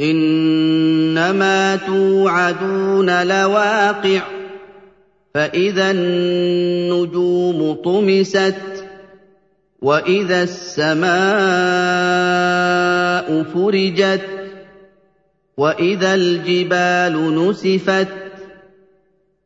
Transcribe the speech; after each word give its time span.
إنما 0.00 1.76
توعدون 1.76 3.26
لواقع 3.26 4.22
فإذا 5.34 5.90
النجوم 5.90 7.72
طمست 7.84 8.84
وإذا 9.82 10.42
السماء 10.42 11.12
فرجت 13.42 14.26
وإذا 15.56 16.14
الجبال 16.14 17.34
نسفت 17.34 18.08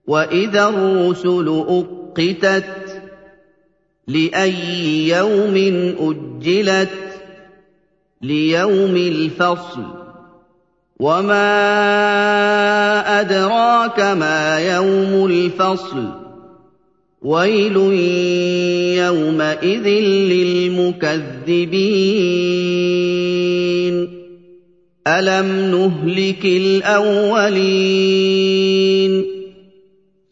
وإذا 0.06 0.68
الرسل 0.68 1.64
أقتت 1.68 3.02
لأي 4.08 5.08
يوم 5.08 5.56
أجلت 5.98 6.90
ليوم 8.22 8.96
الفصل. 8.96 10.05
وما 11.00 11.60
أدراك 13.20 14.00
ما 14.00 14.58
يوم 14.58 15.26
الفصل 15.26 16.26
ويل 17.22 17.76
يومئذ 18.96 19.88
للمكذبين 20.32 21.26
ألم 25.06 25.46
نهلك 25.70 26.44
الأولين 26.44 27.96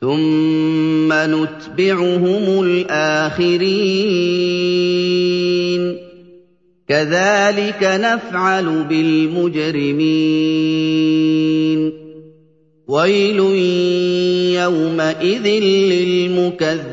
ثم 0.00 1.12
نتبعهم 1.12 2.62
الآخرين 2.64 3.74
كذلك 6.88 7.82
نفعل 7.82 8.84
بالمجرمين. 8.84 10.04
ويل 12.88 13.38
يومئذ 14.54 15.46
للمكذبين. 15.62 16.84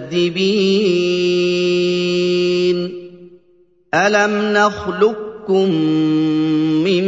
ألم 3.94 4.54
نخلقكم 4.54 5.72
من 6.84 7.04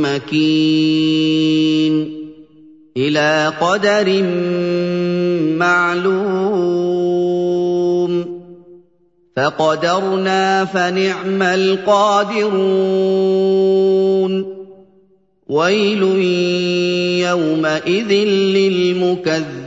مكين 0.04 1.40
إلى 2.96 3.52
قدر 3.60 4.22
معلوم 5.56 6.70
فقدرنا 9.36 10.64
فنعم 10.64 11.42
القادرون 11.42 13.00
ويل 15.48 16.02
يومئذ 17.22 18.12
للمكذبين 18.56 19.60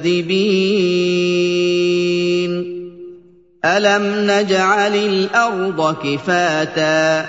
الم 3.65 4.31
نجعل 4.31 4.95
الأرض 4.95 5.95
كفاتا 6.03 7.25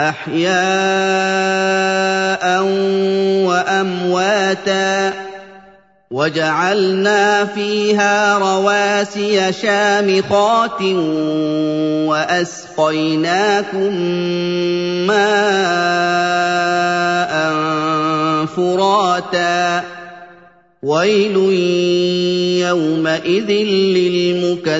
احياء 0.00 0.54
وامواتا 3.46 5.12
وجعلنا 6.10 7.44
فيها 7.44 8.38
رواسي 8.38 9.52
شامخات 9.52 10.82
واسقيناكم 12.10 13.94
ماء 15.06 16.14
فراتا 18.46 19.93
ويل 20.84 21.36
يومئذ 22.60 23.50
للمكذبين. 23.96 24.74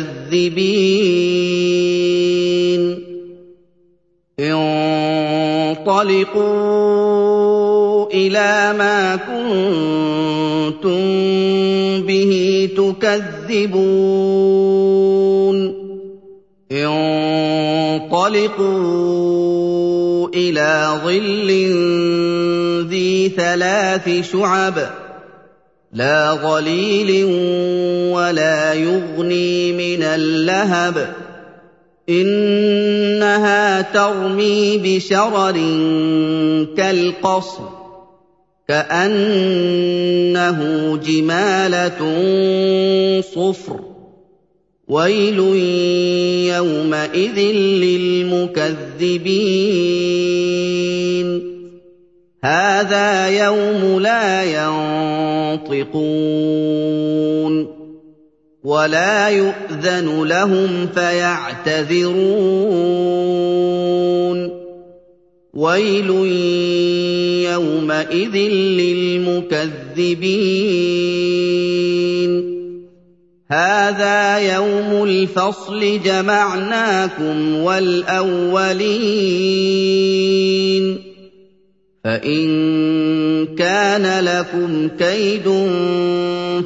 انطلقوا 4.40 4.84
إلى 8.12 8.74
ما 8.78 9.16
كنتم 9.16 11.00
به 12.06 12.68
تكذبون. 12.76 13.84
انطلقوا 16.72 17.08
إلى 20.34 21.00
ظل 21.04 21.48
ذي 22.88 23.28
ثلاث 23.28 24.32
شعب. 24.32 25.03
لا 25.94 26.34
ظليل 26.34 27.24
ولا 28.14 28.72
يغني 28.72 29.72
من 29.72 30.02
اللهب. 30.02 31.14
إنها 32.08 33.82
ترمي 33.82 34.78
بشرر 34.78 35.54
كالقصر 36.76 37.68
كأنه 38.68 40.60
جمالة 40.96 42.00
صفر. 43.20 43.80
ويل 44.88 45.38
يومئذ 46.54 47.38
للمكذبين. 47.84 50.73
هذا 52.44 53.28
يوم 53.28 54.00
لا 54.00 54.44
ينطقون 55.64 55.94
ولا 58.64 59.28
يؤذن 59.28 60.24
لهم 60.24 60.86
فيعتذرون. 60.94 62.14
ويل 65.54 66.10
يومئذ 67.50 68.36
للمكذبين. 68.80 69.64
هذا 73.50 74.38
يوم 74.38 75.04
الفصل 75.04 76.00
جمعناكم 76.04 77.56
والأولين. 77.56 78.74
فإن 82.04 82.46
كان 83.46 84.24
لكم 84.24 84.88
كيد 84.98 85.42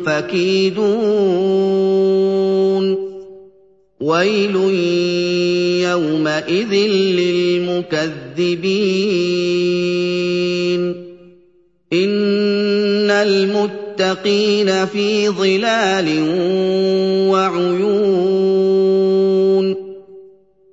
فكيدون. 0.06 0.88
ويل 4.00 4.56
يومئذ 5.82 6.75
للمكذبين. 6.75 7.99
إن 11.93 13.11
المتقين 13.11 14.87
في 14.87 15.29
ظلال 15.29 16.06
وعيون. 17.31 18.38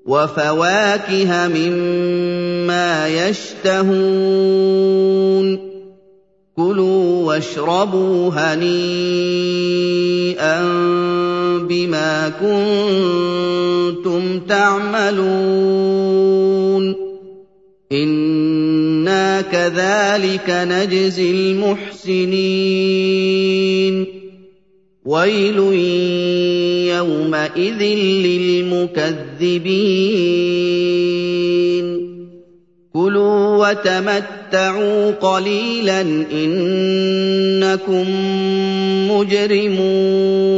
وفواكه 0.05 1.47
مما 1.47 3.07
يشتهون. 3.07 4.45
كُلُوا 6.55 7.25
وَاشْرَبُوا 7.25 8.31
هَنِيئًا 8.33 10.63
بِمَا 11.57 12.29
كُنتُمْ 12.29 14.39
تَعْمَلُونَ. 14.39 16.95
إِنَّا 17.91 19.41
كَذَٰلِكَ 19.41 20.49
نَجْزِي 20.49 21.31
الْمُحْسِنِينَ. 21.31 24.24
وَيْلٌ 25.05 25.57
يَوْمَئِذٍ 26.97 27.81
لِّلْمُكَذِّبِينَ 28.25 29.45
كُلُوا 32.93 33.67
وَتَمَتَّعُوا 33.69 35.11
قَلِيلًا 35.11 36.01
إِنَّكُم 36.33 38.05
مُّجْرِمُونَ 39.13 40.51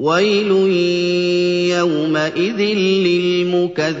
وَيْلٌ 0.00 0.50
يَوْمَئِذٍ 1.70 2.60
لِّلْمُكَذِّبِينَ 3.06 4.00